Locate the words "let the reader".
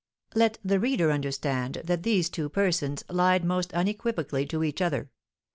0.33-1.11